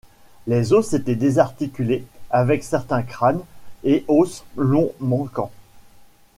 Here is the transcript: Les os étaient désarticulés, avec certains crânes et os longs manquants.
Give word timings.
Les 0.47 0.73
os 0.73 0.93
étaient 0.95 1.13
désarticulés, 1.15 2.03
avec 2.31 2.63
certains 2.63 3.03
crânes 3.03 3.43
et 3.83 4.03
os 4.07 4.43
longs 4.55 4.93
manquants. 4.99 5.51